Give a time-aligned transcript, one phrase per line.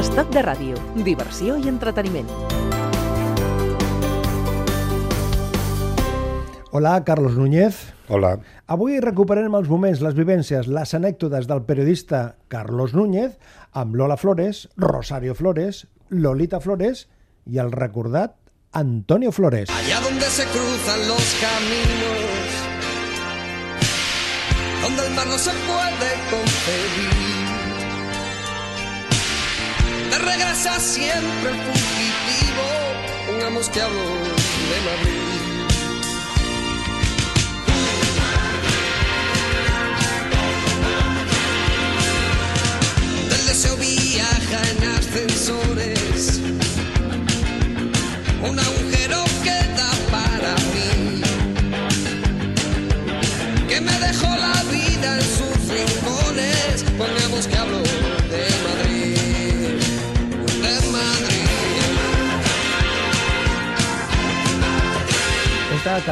[0.00, 2.28] Estoc de ràdio, diversió i entreteniment.
[6.72, 7.76] Hola, Carlos Núñez.
[8.08, 8.30] Hola.
[8.64, 13.36] Avui recuperarem els moments, les vivències, les anècdotes del periodista Carlos Núñez
[13.76, 17.04] amb Lola Flores, Rosario Flores, Lolita Flores
[17.44, 18.38] i el recordat
[18.72, 19.68] Antonio Flores.
[19.68, 22.48] Allá donde se cruzan los caminos,
[24.80, 27.29] donde el mar no se puede concebir.
[30.30, 32.64] Regresa siempre el fugitivo,
[33.26, 35.29] pongamos que de Madrid.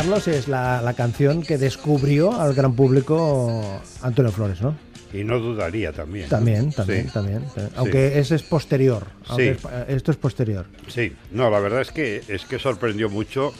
[0.09, 4.75] Carlos, es la, la canción que descubrió al gran público Antonio Flores, ¿no?
[5.12, 6.31] Y no dudaría también.
[6.31, 7.12] También, también, Sí.
[7.12, 7.42] también.
[7.77, 9.06] Aunque ese es posterior.
[9.37, 9.42] Sí.
[9.48, 10.65] es- esto es posterior.
[10.87, 13.53] Sí, no, la verdad es que es que sorprendió mucho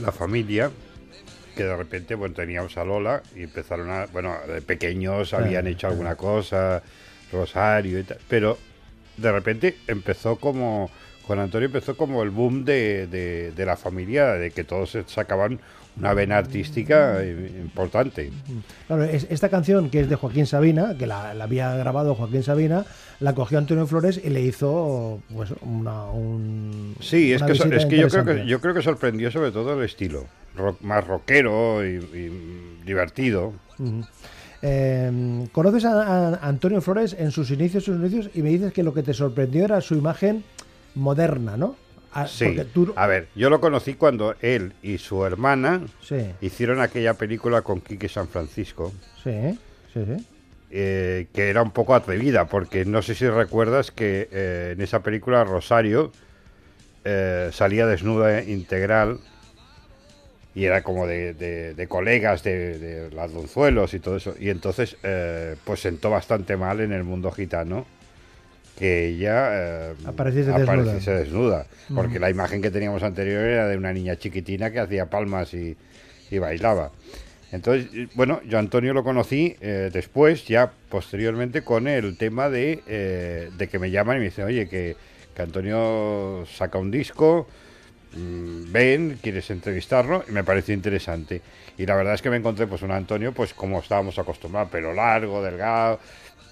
[0.00, 0.70] la familia
[1.56, 5.68] que de repente bueno teníamos a Lola y empezaron a bueno de pequeños habían Claro,
[5.68, 6.80] hecho alguna cosa
[7.32, 8.56] Rosario y tal pero
[9.16, 10.88] de repente empezó como
[11.28, 15.04] con Antonio empezó como el boom de, de- de la familia de que todos se
[15.06, 15.60] sacaban
[15.98, 18.30] una vena artística eh, importante.
[18.86, 22.42] Claro, es- esta canción que es de Joaquín Sabina, que la, la había grabado Joaquín
[22.42, 22.86] Sabina,
[23.20, 27.98] la cogió Antonio Flores y le hizo pues una un, Sí, es que, es que
[27.98, 30.24] yo creo que yo creo que sorprendió sobre todo el estilo,
[30.56, 33.52] rock- más rockero y, y divertido.
[34.62, 38.82] Eh, Conoces a, a Antonio Flores en sus inicios, sus inicios, y me dices que
[38.82, 40.42] lo que te sorprendió era su imagen
[40.98, 41.76] moderna, ¿no?
[42.12, 42.58] Ah, Sí.
[42.72, 47.62] tú- A ver, yo lo conocí cuando él y su hermana sí, hicieron aquella película
[47.62, 48.92] con Quique San Francisco,
[49.22, 49.58] sí,
[49.94, 50.24] sí, sí.
[50.70, 55.00] eh, que era un poco atrevida, porque no sé si recuerdas que eh, en esa
[55.02, 56.12] película Rosario
[57.04, 59.18] eh, salía desnuda integral
[60.54, 64.34] y era como de, de- de colegas de, de las donzuelos y todo eso.
[64.40, 64.96] Y entonces,
[65.64, 67.86] pues sentó bastante mal en el mundo gitano
[68.78, 70.72] que ella eh, Apareciese desnuda.
[70.72, 71.66] apareciese desnuda.
[71.94, 75.76] Porque la imagen que teníamos anterior era de una niña chiquitina que hacía palmas y,
[76.30, 76.90] y bailaba.
[77.50, 82.82] Entonces, eh, bueno, yo Antonio lo conocí eh, después, ya posteriormente, con el tema de,
[82.86, 84.96] eh, de que me llaman y me dicen, oye, que,
[85.34, 87.48] que Antonio saca un disco,
[88.14, 91.40] mm, ven, quieres entrevistarlo, y me pareció interesante.
[91.78, 94.92] Y la verdad es que me encontré pues un Antonio, pues como estábamos acostumbrados, pelo
[94.92, 96.00] largo, delgado,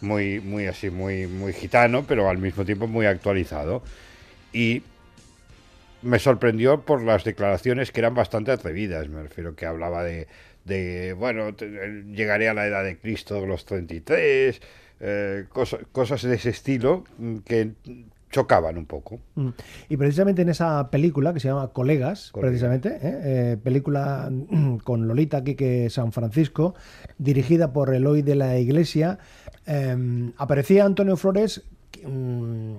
[0.00, 3.82] muy, muy así, muy, muy gitano, pero al mismo tiempo muy actualizado.
[4.52, 4.82] Y
[6.02, 9.08] me sorprendió por las declaraciones que eran bastante atrevidas.
[9.08, 10.28] Me refiero que hablaba de,
[10.64, 14.60] de bueno, te- llegaré a la edad de Cristo los 33,
[15.00, 17.72] eh, cosa- cosas de ese estilo mm, que
[18.30, 19.20] chocaban un poco.
[19.36, 19.48] Mm.
[19.88, 22.50] Y precisamente en esa película que se llama Colegas, Colegas.
[22.50, 22.98] precisamente, ¿eh?
[23.02, 26.74] Eh, película mm, con Lolita Quique San Francisco,
[27.18, 29.18] dirigida por Eloy de la Iglesia,
[29.66, 31.62] eh, aparecía Antonio Flores
[32.06, 32.74] mm,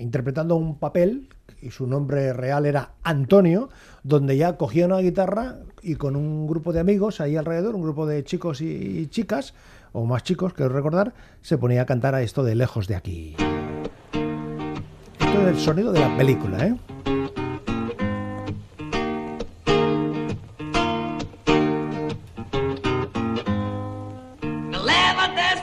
[0.00, 1.28] interpretando un papel
[1.60, 3.68] y su nombre real era Antonio,
[4.02, 8.06] donde ya cogía una guitarra y con un grupo de amigos ahí alrededor, un grupo
[8.06, 9.54] de chicos y chicas,
[9.92, 13.36] o más chicos, quiero recordar, se ponía a cantar a esto de Lejos de aquí.
[15.20, 16.76] Esto es el sonido de la película, ¿eh?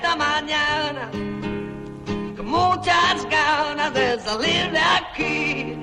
[0.10, 1.12] Esta mañana
[2.36, 5.78] con muchas ganas de salir de aquí.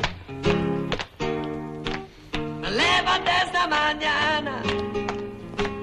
[2.61, 4.63] Me levanté esta mañana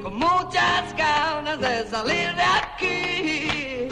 [0.02, 3.88] con muchas ganas de salir de aquí.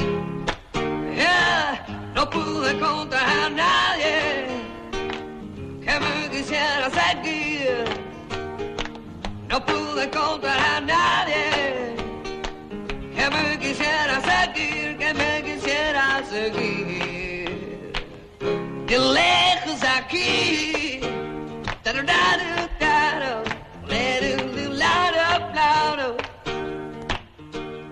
[1.15, 4.47] Yeah, no pude encontrar a nadie
[5.85, 7.85] que me quisiera seguir.
[9.47, 12.00] No pude encontrar a nadie
[13.21, 17.93] que me quisiera seguir, que me quisiera seguir.
[18.87, 20.99] De lejos aquí.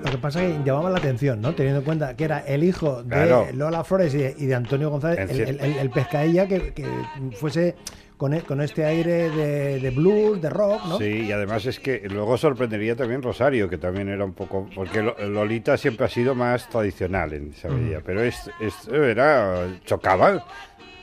[0.04, 1.54] Lo que pasa es que llamaba la atención, ¿no?
[1.54, 3.48] Teniendo en cuenta que era el hijo de Claro.
[3.54, 6.88] Lola Flores y de, y de Antonio González, el, el, el- el pescaella que, que
[7.38, 7.75] fuese
[8.19, 10.98] con, e- con este aire de, de blues, de rock, ¿no?
[10.98, 14.69] Sí, y además es que luego sorprendería también Rosario, que también era un poco.
[14.75, 19.68] Porque Lo- Lolita siempre ha sido más tradicional en esa medida, pero es, esto era.
[19.86, 20.45] chocaba,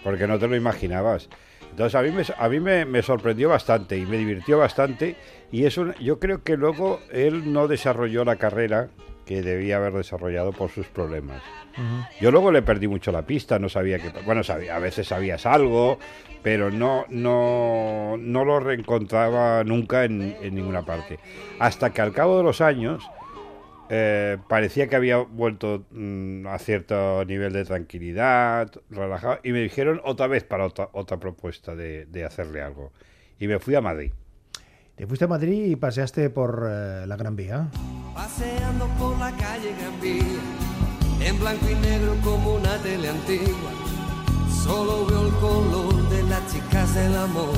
[0.04, 1.30] porque no te lo imaginabas.
[1.70, 5.16] Entonces a mí, me, a mí me, me sorprendió bastante y me divirtió bastante.
[5.50, 8.88] Y eso, yo creo que luego él no desarrolló la carrera
[9.26, 11.42] que debía haber desarrollado por sus problemas.
[12.20, 14.10] Yo luego le perdí mucho la pista, no sabía que...
[14.24, 15.98] Bueno, sabía, a veces sabías algo,
[16.42, 21.18] pero no, no, no lo reencontraba nunca en, en ninguna parte.
[21.58, 23.06] Hasta que al cabo de los años
[23.88, 30.00] eh, parecía que había vuelto mm, a cierto nivel de tranquilidad, relajado, y me dijeron
[30.04, 32.92] otra vez para otra, otra propuesta de, de hacerle algo.
[33.38, 34.12] Y me fui a Madrid.
[34.96, 37.68] Te fuiste a Madrid y paseaste por eh, la Gran Vía.
[38.16, 40.40] Paseando por la calle Vía,
[41.20, 43.70] en blanco y negro como una tele antigua.
[44.64, 47.52] Solo veo el color de las chicas del amor.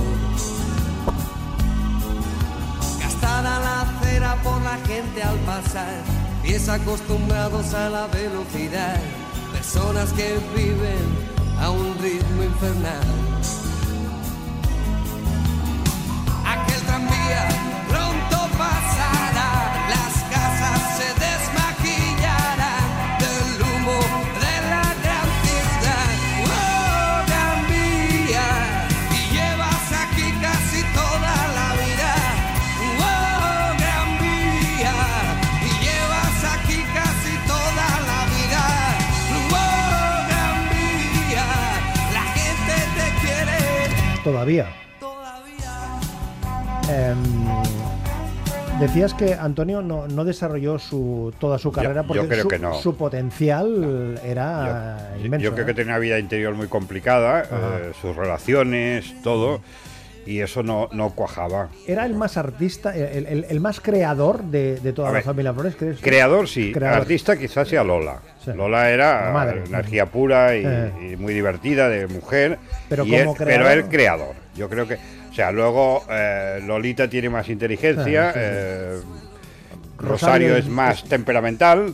[3.01, 6.03] Gastada la acera por la gente al pasar,
[6.43, 9.01] pies acostumbrados a la velocidad,
[9.53, 11.07] personas que viven
[11.61, 13.07] a un ritmo infernal.
[44.31, 44.67] Todavía.
[46.91, 47.17] Em,
[48.81, 52.59] decías que Antonio no, no desarrolló su, toda su carrera yo porque creo su, que
[52.59, 52.75] no.
[52.75, 55.45] su potencial era Yo- inmenso.
[55.45, 55.67] Yo creo ¿eh?
[55.67, 59.61] que tenía una vida interior muy complicada, eh, sus relaciones, todo,
[60.29, 61.69] y eso no, no cuajaba.
[61.87, 65.25] Era el más artista, el, el- el más creador de, de toda A la ver,
[65.25, 65.75] familia Flores.
[65.77, 66.01] ¿crees?
[66.01, 67.01] Creador sí, Creador.
[67.01, 68.19] artista quizás sea Lola.
[68.45, 68.51] Sí.
[68.55, 69.63] Lola La era madre.
[69.67, 70.93] energía pura y, Eh.
[71.13, 72.59] y muy divertida de mujer,
[72.89, 74.35] Pero y como él- creador- pero él creador.
[74.55, 74.95] Yo creo que,
[75.31, 78.33] o sea, luego eh, Lolita tiene más inteligencia.
[78.33, 78.99] Sí, eh,
[79.97, 81.93] Rosario Rosario es- más temperamental,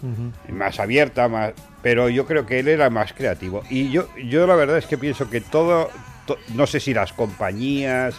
[0.49, 1.53] más abierta, más,
[1.83, 3.63] pero yo creo que él era más creativo.
[3.71, 5.91] Y yo, yo la verdad es que pienso que todo, to-
[6.55, 8.15] no sé si las compañías,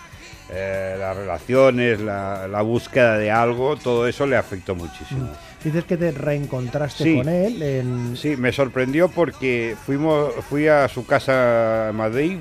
[0.51, 5.29] eh, las relaciones, la, la búsqueda de algo, todo eso le afectó muchísimo.
[5.63, 7.17] Dices que te reencontraste Sí.
[7.17, 8.15] con él en...
[8.17, 12.37] Sí, me sorprendió porque fuimos, fui a su casa en Madrid,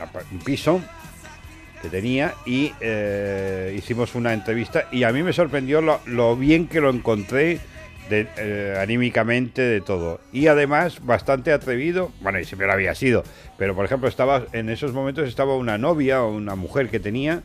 [0.00, 0.80] a un piso
[1.82, 4.84] que tenía, y eh, hicimos una entrevista.
[4.90, 7.60] Y a mí me sorprendió lo, lo bien que lo encontré
[8.08, 10.20] de, eh, anímicamente de todo.
[10.32, 13.24] Y además bastante atrevido, bueno, y siempre lo había sido,
[13.56, 17.42] pero por ejemplo, estaba en esos momentos estaba una novia o una mujer que tenía,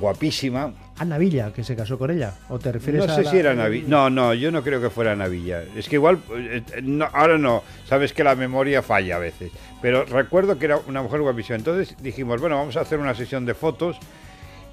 [0.00, 2.34] guapísima, Ana Villa, que se casó con ella.
[2.50, 3.88] ¿O te refieres no a sé la- si era Navilla.
[3.88, 5.62] No, no, yo no creo que fuera Navilla.
[5.74, 9.50] Es que igual, eh, no, ahora no, sabes que la memoria falla a veces.
[9.80, 11.56] Pero recuerdo que era una mujer guapísima.
[11.56, 13.96] Entonces dijimos, bueno, vamos a hacer una sesión de fotos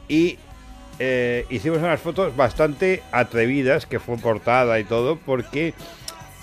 [0.09, 0.37] y
[0.99, 5.73] eh, hicimos unas fotos bastante atrevidas, que fue portada y todo, porque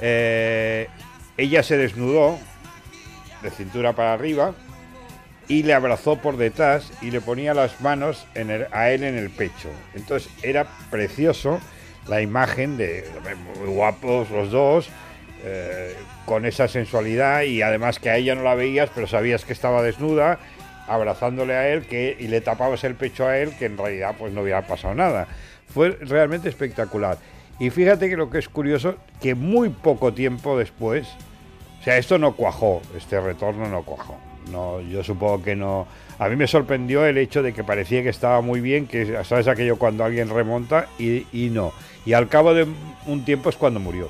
[0.00, 0.88] eh,
[1.36, 2.38] ella se desnudó
[3.42, 4.54] de cintura para arriba
[5.48, 8.26] y le abrazó por detrás y le ponía las manos
[8.72, 9.68] a él en el pecho.
[9.94, 11.60] Entonces era precioso
[12.06, 13.04] la imagen de
[13.58, 14.88] muy guapos los dos,
[15.44, 15.94] eh,
[16.24, 19.82] con esa sensualidad y además que a ella no la veías, pero sabías que estaba
[19.82, 20.38] desnuda,
[20.86, 24.32] abrazándole a él que, y le tapabas el pecho a él, que en realidad pues
[24.32, 25.26] no hubiera pasado nada.
[25.66, 27.18] Fue realmente espectacular.
[27.58, 31.06] Y fíjate que lo que es curioso, que muy poco tiempo después,
[31.80, 34.16] o sea, esto no cuajó, este retorno no cuajó.
[34.50, 35.86] No, yo supongo que no.
[36.18, 39.48] A mí me sorprendió el hecho de que parecía que estaba muy bien, que sabes
[39.48, 41.72] aquello cuando alguien remonta y, no.
[42.04, 42.66] Y al cabo de
[43.06, 44.08] un tiempo es cuando murió.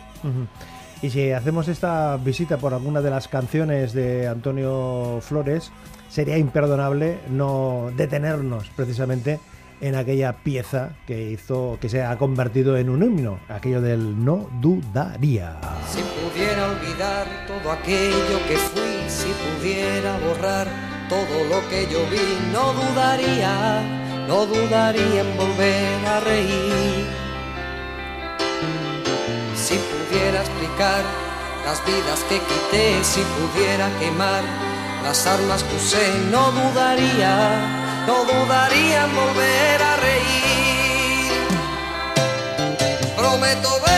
[1.02, 5.70] Y si hacemos esta visita por alguna de las canciones de Antonio Flores,
[6.14, 9.40] sería imperdonable no detenernos precisamente
[9.80, 14.48] en aquella pieza que hizo, que se ha convertido en un himno, aquello del no
[14.60, 15.56] dudaría.
[15.90, 20.68] Si pudiera olvidar todo aquello que fui, si pudiera borrar
[21.08, 23.82] todo lo que yo vi, no dudaría,
[24.28, 27.06] no dudaría en volver a reír.
[29.56, 31.02] Si pudiera explicar
[31.66, 34.63] las vidas que quité, si pudiera quemar
[35.04, 37.34] las armas que usé, no dudaría,
[38.06, 41.48] no dudaría en volver a reír.
[43.16, 43.93] Prometo ver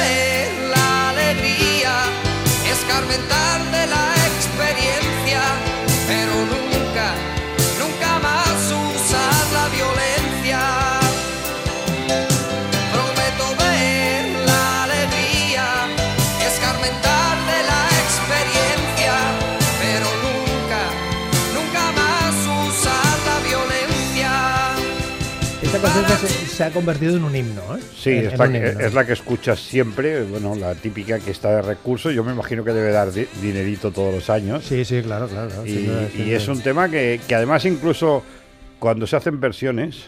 [26.07, 27.63] que se, se ha convertido en un himno.
[27.77, 27.81] ¿eh?
[27.97, 28.81] Sí, En- es, la que, himno.
[28.81, 32.11] es la que escuchas siempre, bueno, la típica que está de recurso.
[32.11, 34.65] Yo me imagino que debe dar di- dinerito todos los años.
[34.65, 35.49] Sí, sí, claro, claro.
[35.49, 38.23] claro, y, es un tema que, que además incluso
[38.79, 40.05] cuando se hacen versiones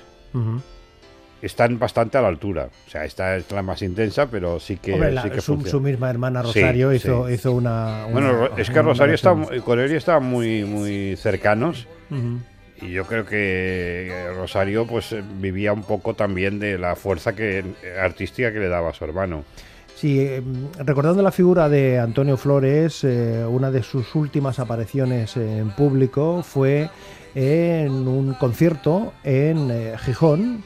[1.40, 2.69] están bastante a la altura.
[2.87, 5.57] O sea, esta es la más intensa, pero sí que, Hombre, la- sí que su,
[5.81, 7.35] misma hermana Sí, Rosario hizo, sí.
[7.35, 11.87] hizo una, Bueno, una- es que Rosario está, con él estaban muy, muy cercanos.
[12.11, 12.40] Ujú.
[12.80, 17.35] Y yo creo que eh, Rosario pues eh, vivía un poco también de la fuerza
[17.35, 19.44] que, eh, artística que le daba a su hermano.
[19.97, 20.28] Sí,
[20.78, 26.88] recordando la figura de Antonio Flores, una de sus últimas apariciones en público fue
[27.35, 30.62] en un concierto en Gijón,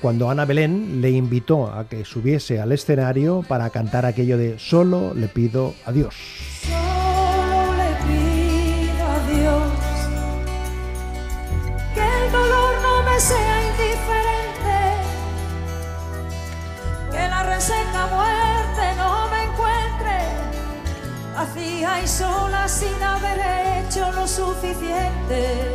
[0.00, 5.12] cuando Ana Belén le invitó a que subiese al escenario para cantar aquello de Solo
[5.12, 5.90] le pido a
[25.28, 25.70] Que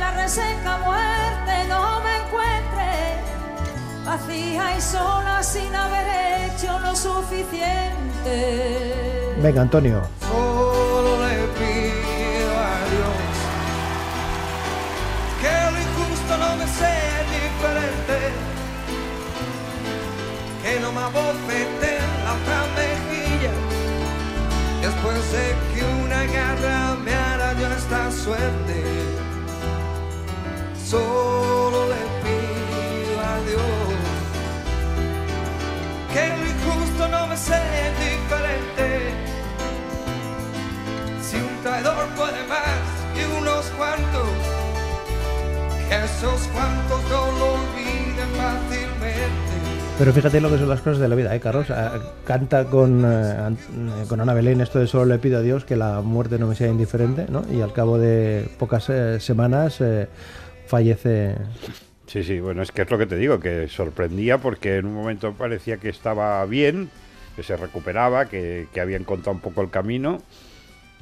[0.00, 2.90] la reseca muerte no me encuentre
[4.04, 8.34] vacía y sola sin haber hecho lo suficiente.
[9.40, 10.02] Venga, Antonio.
[10.20, 13.22] Solo le pido a Dios
[15.40, 18.16] que lo injusto no me sea diferente,
[20.62, 23.54] que no me abofete la otra mejilla
[24.82, 25.73] después de que
[28.24, 28.82] suerte.
[30.90, 33.94] Solo le pido a Dios
[36.12, 38.86] que lo injusto no me sea indiferente.
[41.20, 44.30] Si un traidor puede más que unos cuantos,
[45.88, 49.43] que esos cuantos no lo olviden fácilmente.
[49.96, 51.70] Pero fíjate lo que son las cosas de la vida, ¿eh, Carlos?
[51.70, 51.92] Ah,
[52.26, 55.76] Canta con, eh, eh, con Ana Belén esto de solo le pido a Dios que
[55.76, 57.44] la muerte no me sea indiferente, ¿no?
[57.52, 60.08] Y al cabo de pocas eh, semanas eh,
[60.66, 61.36] fallece.
[62.08, 64.94] Sí, sí, bueno, es que es lo que te digo, que sorprendía porque en un
[64.94, 66.90] momento parecía que estaba bien,
[67.36, 70.20] que se recuperaba, que, que había encontrado un poco el camino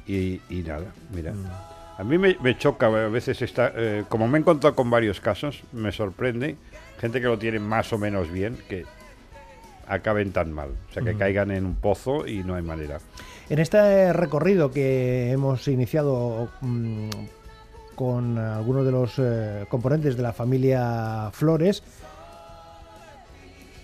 [0.07, 1.33] y, y nada, mira.
[1.97, 5.19] A mí me, me choca a veces, esta, eh, como me he encontrado con varios
[5.19, 6.57] casos, me sorprende
[7.03, 8.85] gente que lo tiene más o menos bien, que
[9.89, 12.99] acaben tan mal, o sea, que caigan en un pozo y no hay manera.
[13.49, 17.09] En este recorrido que hemos iniciado mm,
[17.95, 21.83] con algunos de los eh, componentes de la familia Flores,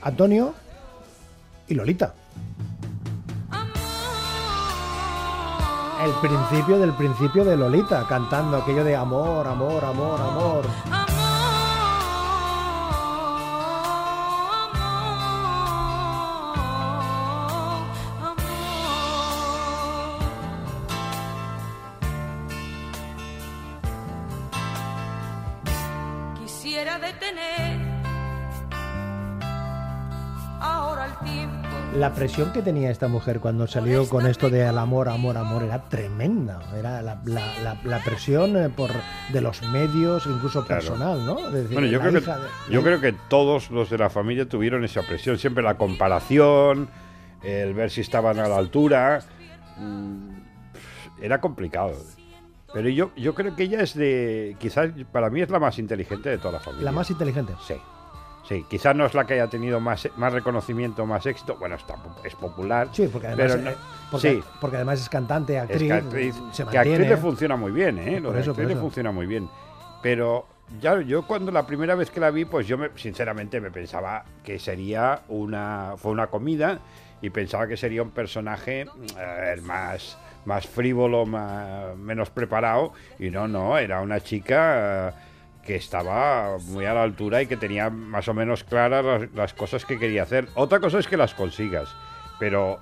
[0.01, 0.53] Antonio
[1.67, 2.13] y Lolita.
[6.05, 11.28] El principio del principio de Lolita, cantando aquello de amor, amor, amor, amor.
[32.19, 35.89] Presión que tenía esta mujer cuando salió con esto de al amor, amor, amor era
[35.89, 36.61] tremenda.
[36.77, 38.91] Era la, la- la- la presión eh, por
[39.31, 40.81] de los medios, incluso Claro.
[40.81, 41.49] personal, ¿no?
[41.49, 42.37] Decir, Bueno, yo creo, que, de-
[42.69, 46.89] yo creo que todos los de la familia tuvieron esa presión, siempre la comparación,
[47.43, 49.21] el ver si estaban a la altura.
[49.77, 50.29] mm,
[51.21, 51.93] Era complicado.
[52.73, 54.55] Pero yo, yo creo que ella es de.
[54.59, 56.85] Quizás para mí es la más inteligente de toda la familia.
[56.85, 57.53] la más inteligente.
[57.67, 57.73] Sí.
[58.49, 61.55] Sí, quizás no es la que haya tenido más, más reconocimiento, más éxito.
[61.59, 62.89] Bueno, está, es popular.
[62.91, 63.75] Sí, porque además, pero no- eh,
[64.09, 64.43] porque, sí.
[64.59, 67.99] porque además es cantante, Es actriz, que actriz, se que actriz le funciona muy bien,
[67.99, 68.19] ¿eh?
[68.19, 69.47] Lo Por eso, actriz por le funciona muy bien.
[70.01, 70.47] Pero
[70.81, 74.25] ya yo cuando la primera vez que la vi, pues yo me, sinceramente me pensaba
[74.43, 76.79] que sería una fue una comida
[77.21, 83.47] y pensaba que sería un personaje eh, más más frívolo, más, menos preparado y no,
[83.47, 85.11] no, era una chica eh,
[85.69, 89.85] que estaba muy a la altura y que tenía más o menos claras las, cosas
[89.85, 90.47] que quería hacer.
[90.55, 91.95] Otra cosa es que las consigas,
[92.39, 92.79] pero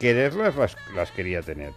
[0.00, 0.54] quererlas
[0.94, 1.72] las, quería tener.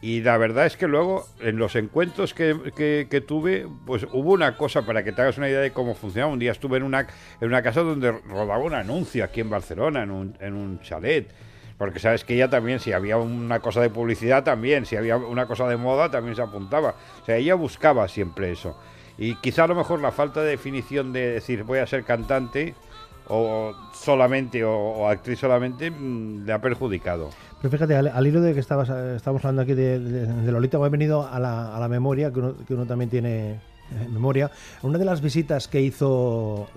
[0.00, 4.32] Y la verdad es que luego, en los encuentros que, que- que tuve, pues hubo
[4.32, 6.32] una cosa, para que te hagas una idea de cómo funcionaba.
[6.32, 7.00] Un día estuve en una,
[7.38, 11.30] en una casa donde rodaba un anuncio aquí en Barcelona, en un, en un chalet.
[11.76, 15.44] Porque sabes que ella también, si había una cosa de publicidad, también, si había una
[15.46, 16.94] cosa de moda, también se apuntaba.
[17.20, 18.74] O sea, ella buscaba siempre eso.
[19.18, 22.74] Y quizá a lo mejor la falta de definición de decir voy a ser cantante
[23.26, 27.30] o solamente o, actriz solamente mm, le ha perjudicado.
[27.60, 29.98] Pero fíjate, al, al hilo de que estabas, eh, estamos hablando aquí de,
[30.50, 33.60] Lolita, me ha venido a la, a la memoria que uno, que uno también tiene
[33.90, 34.50] en memoria,
[34.82, 36.68] una de las visitas que hizo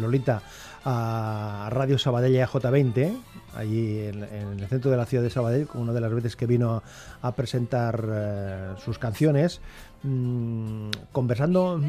[0.00, 0.42] Lolita
[0.84, 3.16] a Radio Sabadell y a J20,
[3.54, 6.82] allí en, el centro de la ciudad de Sabadell, una de las veces que vino
[7.22, 9.60] a, a presentar eh, sus canciones,
[10.02, 11.80] mm, conversando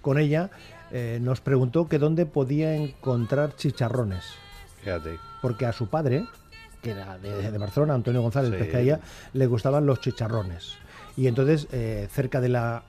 [0.00, 0.50] con ella,
[0.92, 4.24] eh, nos preguntó que dónde podía encontrar chicharrones
[4.82, 5.18] Fíjate.
[5.42, 6.24] porque a su padre,
[6.82, 8.58] que era de, de Barcelona, Antonio González Sí.
[8.58, 9.00] Pescaía,
[9.32, 10.74] le gustaban los chicharrones.
[11.16, 12.82] Y entonces, eh, cerca de la,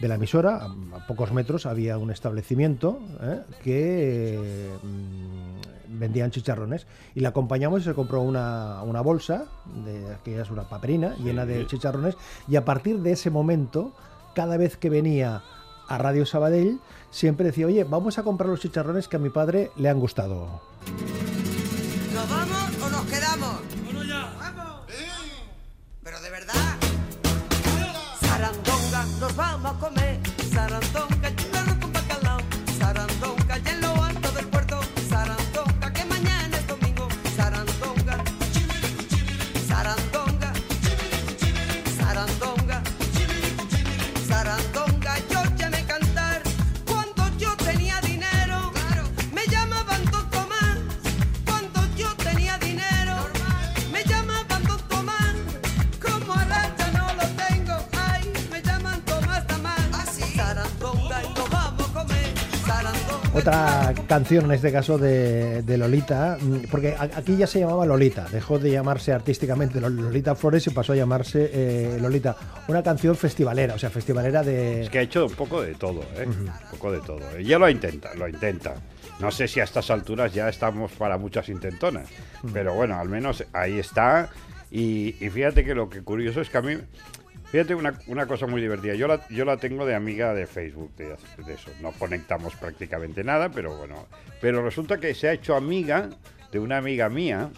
[0.00, 6.86] de la emisora, a, a pocos metros, había un establecimiento eh, que mm, vendían chicharrones.
[7.14, 9.44] Y la acompañamos y se compró una, una bolsa,
[9.84, 11.66] de, que es una paperina, llena de Sí.
[11.66, 12.16] chicharrones.
[12.48, 13.92] Y a partir de ese momento,
[14.34, 15.42] cada vez que venía
[15.88, 16.80] a Radio Sabadell,
[17.10, 20.62] siempre decía, oye, vamos a comprar los chicharrones que a mi padre le han gustado.
[22.14, 23.60] ¿Nos vamos o nos quedamos?
[23.84, 24.32] ¡Bueno ya!
[24.38, 24.82] ¡Vamos!
[26.02, 26.54] ¿Pero de verdad?
[28.20, 30.20] Sarandonga, nos vamos a comer.
[30.52, 31.11] Sarandonga,
[64.12, 68.58] canción, en este caso de, de Lolita, mm, porque aquí ya se llamaba Lolita, dejó
[68.58, 72.36] de llamarse artísticamente Lol- Lolita Flores y pasó a llamarse eh, Lolita.
[72.68, 74.82] Una canción festivalera, o sea, festivalera de...
[74.82, 76.26] Es que ha hecho un poco de todo, ¿eh?
[76.26, 77.20] Un poco de todo.
[77.38, 78.74] Ella lo intenta, lo intenta.
[79.18, 82.06] No sé si a estas alturas ya estamos para muchas intentonas,
[82.52, 84.28] pero bueno, al menos ahí está.
[84.70, 86.76] Y, y fíjate que lo que curioso es que a mí,
[87.52, 88.94] fíjate una, una cosa muy divertida.
[88.94, 91.14] Yo la, yo la tengo de amiga de Facebook, de,
[91.46, 91.70] de eso.
[91.80, 94.08] No conectamos prácticamente nada, pero bueno.
[94.40, 96.08] Pero resulta que se ha hecho amiga
[96.50, 97.50] de una amiga mía.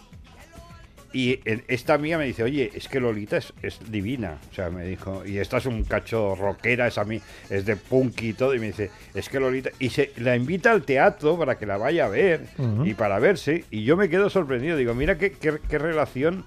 [1.13, 4.37] Y esta amiga me dice, oye, es que Lolita es, es divina.
[4.51, 7.77] O sea, me dijo, y esta es un cacho rockera, es a mí, es de
[7.77, 8.53] punk y todo.
[8.53, 9.69] Y me dice, es que Lolita.
[9.79, 12.41] Y se la invita al teatro para que la vaya a ver
[12.83, 13.63] y para verse.
[13.71, 14.75] Y yo me quedo sorprendido.
[14.75, 16.43] Digo, mira qué, qué- qué relación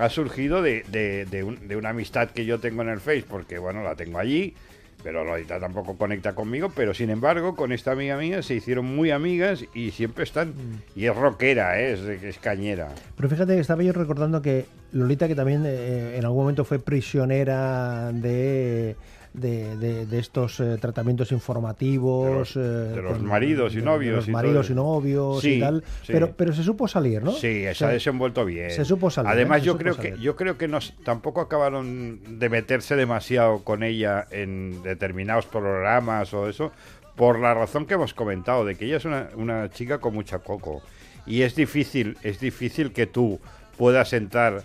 [0.00, 3.24] ha surgido de, de- de un- de una amistad que yo tengo en el Face,
[3.28, 4.54] porque bueno, la tengo allí.
[5.02, 9.10] Pero Lolita tampoco conecta conmigo, pero sin embargo, con esta amiga mía se hicieron muy
[9.10, 10.52] amigas y siempre están.
[10.94, 11.94] Y es rockera, ¿eh?
[11.94, 12.88] es, es cañera.
[13.16, 16.80] Pero fíjate que estaba yo recordando que Lolita, que también eh, en algún momento fue
[16.80, 18.94] prisionera de...
[19.32, 22.58] De, de- de estos eh, tratamientos informativos De los- eh,
[22.96, 24.72] de los maridos y de- de novios los y maridos todo.
[24.72, 26.12] y novios Sí, y tal sí.
[26.12, 28.72] pero pero se supo salir no Sí, O se ha desenvuelto bien.
[28.72, 29.66] se supo salir, Además, ¿eh?
[29.66, 30.14] Yo creo salir.
[30.14, 36.34] que yo creo que nos, tampoco acabaron de meterse demasiado con ella en determinados programas
[36.34, 36.72] o eso,
[37.14, 40.40] por la razón que hemos comentado, de que ella es una, una chica con mucha
[40.40, 40.82] coco.
[41.24, 43.38] Y es difícil, es difícil que tú
[43.78, 44.62] puedas entrar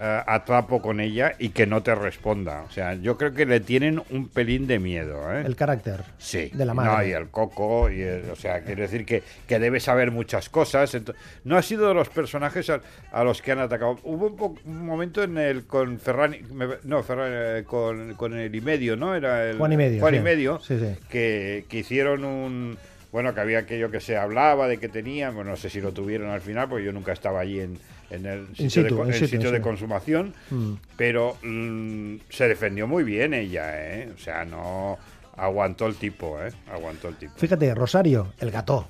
[0.00, 2.62] eh, a trapo con ella y que no te responda.
[2.62, 5.32] O sea, yo creo que le tienen un pelín de miedo.
[5.34, 5.42] ¿eh?
[5.44, 8.82] el carácter Sí, de la no, madre y el coco, y el- o sea, quiero
[8.82, 10.94] decir que, que debe saber muchas cosas.
[10.94, 12.80] ento- no ha sido de los personajes a,
[13.12, 13.98] a los que han atacado.
[14.04, 18.34] Hubo un, po- un momento en el con Ferrani, me- no, Ferrani, eh, con, con
[18.34, 19.14] el y medio, ¿no?
[19.14, 20.22] Era el Juan y medio, Juan y sí.
[20.22, 20.96] medio, Sí, sí.
[21.08, 22.78] Que, que hicieron un
[23.12, 25.92] bueno, que había aquello que se hablaba de que tenían, bueno, no sé si lo
[25.92, 27.78] tuvieron al final, porque yo nunca estaba allí en,
[28.10, 29.62] en el sitio, de, situ, co- in en el situ, sitio de sí.
[29.62, 30.72] consumación, Mm.
[30.96, 34.10] pero mm, se defendió muy bien ella, ¿eh?
[34.14, 34.98] O sea, no
[35.36, 36.50] aguantó el tipo, ¿eh?
[36.72, 37.32] Aguantó el tipo.
[37.36, 38.88] fíjate Rosario el gato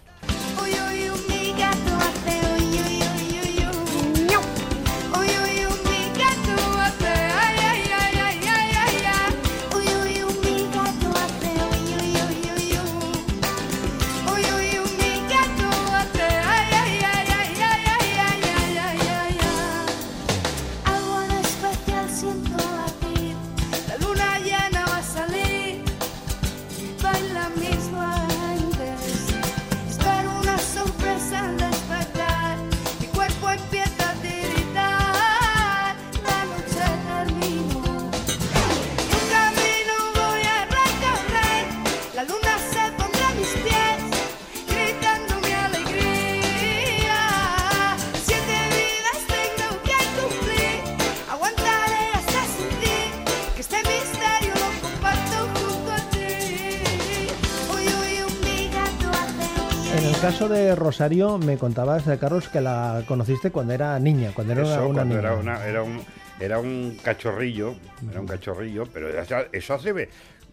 [60.48, 64.62] caso de Rosario me contabas eh, Carlos que la conociste cuando era niña cuando era
[64.62, 66.00] una, Eso, una cuando niña era, una- era un
[66.40, 67.74] era un cachorrillo,
[68.10, 69.08] era un cachorrillo, pero
[69.52, 70.08] eso, hace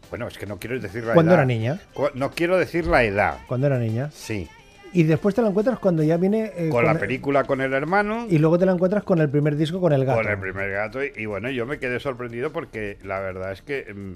[0.10, 1.41] Bueno, es que no quiero decir la Cuando edad.
[1.41, 1.79] era niña.
[2.15, 3.38] No quiero decir la edad.
[3.47, 4.10] Cuando era niña.
[4.12, 4.47] Sí.
[4.93, 6.51] Y después te la encuentras cuando ya viene.
[6.55, 8.25] eh, Con la el- película con el hermano.
[8.29, 10.21] Y luego te la encuentras con el primer disco con el gato.
[10.23, 11.03] Con el primer gato.
[11.03, 14.13] Y, y bueno, yo me quedé sorprendido porque la verdad es que mm,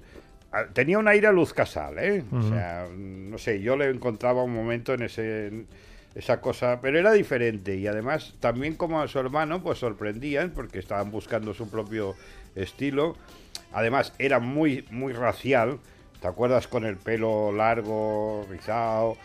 [0.74, 2.24] tenía un aire a Luz Casal, ¿eh?
[2.32, 5.68] O sea, mm, no sé, yo le encontraba un momento en ese en
[6.16, 10.80] esa cosa, pero era diferente y además también como a su hermano pues sorprendían porque
[10.80, 12.16] estaban buscando su propio
[12.56, 13.16] estilo.
[13.72, 15.80] Además era muy muy racial,
[16.22, 19.18] ¿te acuerdas con el pelo largo, rizado?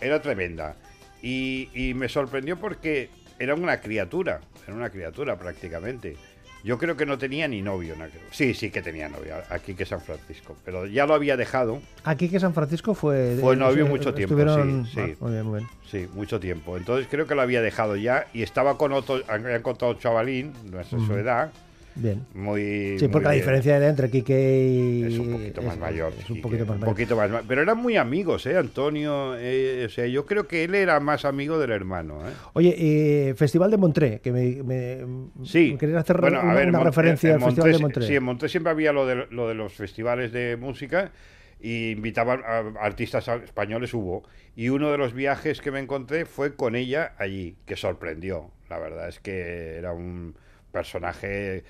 [0.00, 0.76] era tremenda.
[1.22, 6.16] Y, y me sorprendió porque era una criatura, era una criatura prácticamente.
[6.64, 7.94] Yo creo que no tenía ni novio.
[7.96, 8.06] ¿no?
[8.30, 12.28] Sí, sí que tenía novio, aquí que San Francisco, pero ya lo había dejado, Aquí
[12.30, 13.36] que San Francisco fue.
[13.40, 15.00] Fue novio eh, mucho tiempo, estuvieron- sí, sí.
[15.00, 15.70] Ah, muy bien, muy bien.
[15.90, 16.76] sí, mucho tiempo.
[16.78, 20.52] Entonces creo que lo había dejado ya y estaba con otro, había encontrado un chavalín,
[20.70, 21.52] no es de su edad,
[21.96, 22.26] Bien.
[22.34, 22.98] muy...
[22.98, 25.02] Sí, muy porque la diferencia de entre Quique y.
[25.04, 26.12] Es un poquito más es- mayor.
[26.18, 26.94] Es un poquito más un mayor.
[26.94, 28.56] poquito más ma- Pero eran muy amigos, ¿eh?
[28.56, 29.36] Antonio.
[29.38, 32.32] eh, o sea, yo creo que él era más amigo del hermano, ¿eh?
[32.54, 34.98] Oye, eh, Festival de Montré, que me, me,
[35.44, 35.70] Sí.
[35.72, 38.06] me querías hacer Bueno, a una, ver, una Mon- referencia en al Festival de Montré.
[38.06, 41.12] Sí, en Montré siempre había lo de, lo de los festivales de música
[41.60, 44.24] y invitaban a artistas españoles, hubo.
[44.56, 48.50] Y uno de los viajes que me encontré fue con ella allí, que sorprendió.
[48.68, 50.34] La verdad es que era un
[50.74, 51.62] personaje...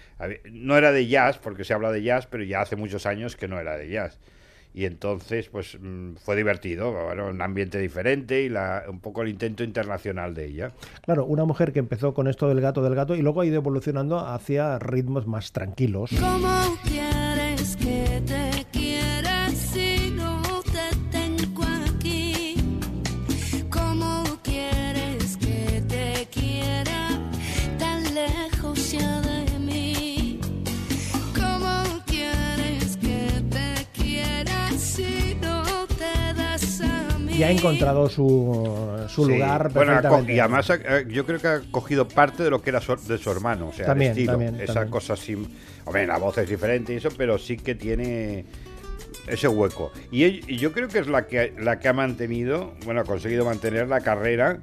[0.51, 3.47] No era de jazz, porque se habla de jazz, pero ya hace muchos años que
[3.47, 4.19] no era de jazz.
[4.73, 9.29] Y entonces, pues mm, fue divertido, bueno, un ambiente diferente y la, un poco el
[9.29, 10.73] intento internacional de ella.
[11.03, 13.57] Claro, una mujer que empezó con esto del gato del gato y luego ha ido
[13.57, 16.11] evolucionando hacia ritmos más tranquilos.
[16.19, 18.44] ¿Cómo quieres que te
[37.45, 39.33] ha encontrado su, su Sí.
[39.33, 40.35] lugar Bueno, perfectamente.
[40.35, 43.31] y además ha- yo creo que ha cogido parte de lo que era de su
[43.31, 44.91] hermano, o sea, También, el estilo, también, esa también.
[44.91, 45.37] cosa así.
[45.85, 48.45] Hombre, la voz es diferente y eso, pero sí que tiene
[49.27, 49.93] ese hueco.
[50.11, 53.89] Y, yo creo que es la que la que ha mantenido, bueno, ha conseguido mantener
[53.89, 54.59] la carrera.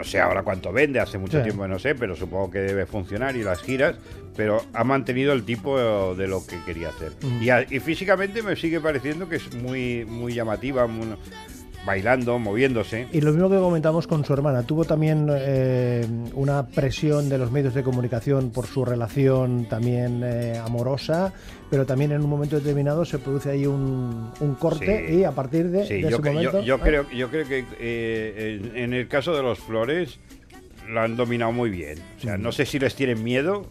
[0.00, 1.42] No sé ahora cuánto vende, hace mucho Sí.
[1.42, 3.96] tiempo no sé, pero supongo que debe funcionar y las giras,
[4.34, 7.12] pero ha mantenido el tipo de lo que quería hacer.
[7.38, 11.16] Y, a- y físicamente me sigue pareciendo que es muy muy llamativa, muy-
[11.86, 13.08] bailando, moviéndose.
[13.12, 17.50] Y lo mismo que comentamos con su hermana, tuvo también eh, una presión de los
[17.50, 21.32] medios de comunicación por su relación también eh, amorosa,
[21.70, 25.14] pero también en un momento determinado se produce ahí un, un corte Sí.
[25.20, 26.60] y a partir de, Sí, de yo, ese yo- momento...
[26.62, 30.18] yo ah, creo, yo creo que eh, en, en el caso de los Flores
[30.88, 31.98] lo han dominado muy bien.
[32.18, 33.64] O sea, no sé si les tienen miedo,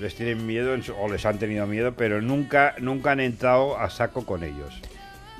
[0.00, 4.24] les tienen miedo o les han tenido miedo, pero nunca, nunca han entrado a saco
[4.24, 4.80] con ellos.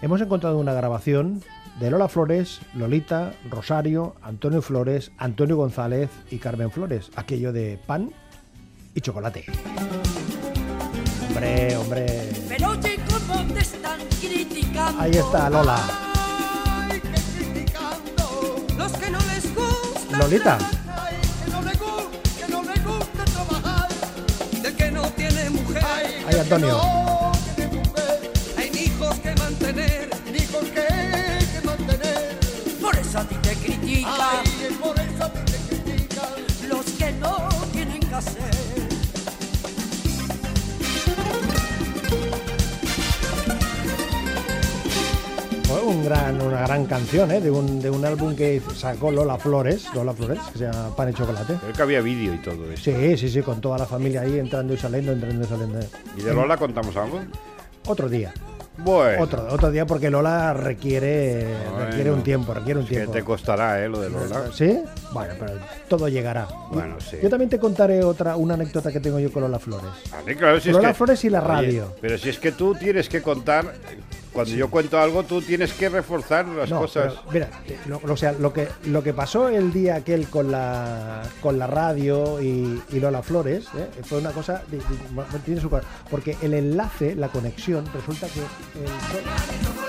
[0.02, 1.40] Hemos encontrado una grabación
[1.80, 8.10] de Lola Flores, Lolita, Rosario, Antonio Flores, Antonio González y Carmen Flores, aquello de pan
[8.94, 9.44] y chocolate.
[11.28, 12.30] Hombre, hombre.
[12.48, 15.00] Pero oye, ¿cómo te están criticando?
[15.00, 15.78] Ahí está Lola.
[16.90, 17.08] Ay, que
[17.38, 20.58] criticando los que no les gusta Lolita.
[20.58, 21.12] trabajar,
[21.44, 23.88] que no les gusta, que no les gusta trabajar.
[24.62, 27.01] de que no tiene mujer, Ay, Ahí, Antonio.
[46.12, 47.40] Gran, una gran canción ¿eh?
[47.40, 51.10] de, un, de un álbum que sacó Lola Flores, Lola Flores, que se llama Pan
[51.10, 51.54] y Chocolate.
[51.60, 52.82] Creo que había vídeo y todo eso.
[52.84, 55.80] Sí, sí, sí, con toda la familia ahí entrando y saliendo, entrando y saliendo.
[56.16, 57.20] ¿Y de Lola contamos algo?
[57.86, 58.32] Otro día,
[58.78, 61.86] Bueno, otro, otro día porque Lola requiere, Bueno.
[61.86, 63.12] requiere un tiempo, requiere un que tiempo.
[63.12, 63.88] te costará, ¿eh?
[63.88, 64.44] Lo de Lola.
[64.54, 64.78] ¿Sí?
[65.12, 65.52] Bueno, pero
[65.88, 66.46] todo llegará.
[66.70, 67.16] Bueno, sí.
[67.22, 69.90] Yo también te contaré otra, una anécdota que tengo yo con Lola Flores.
[70.12, 71.96] Vale, claro, si es Lola que- Flores y la Oye, radio.
[72.00, 73.74] pero si es que tú tienes que contar,
[74.32, 77.14] cuando yo cuento algo, tú tienes que reforzar las No, cosas.
[77.30, 77.50] pero, mira,
[77.86, 81.66] lo, o sea, lo que lo que pasó el día aquel con la con la
[81.66, 83.88] radio y, y Lola Flores ¿eh?
[84.04, 85.68] fue una cosa de- de- tiene su
[86.10, 89.81] porque el enlace, la conexión, resulta que el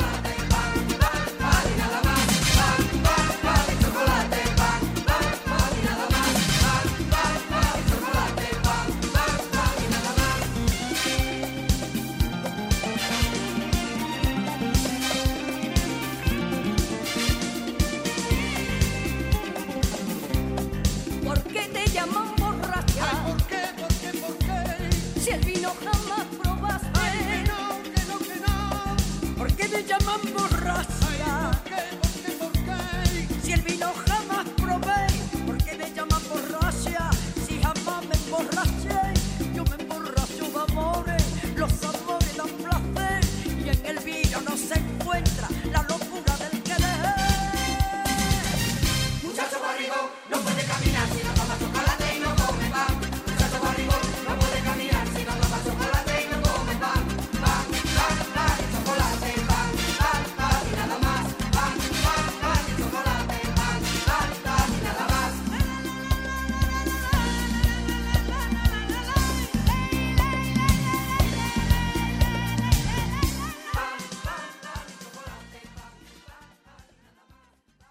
[29.56, 31.72] que me llaman borracha.